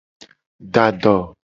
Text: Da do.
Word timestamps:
Da 0.73 0.87
do. 1.03 1.15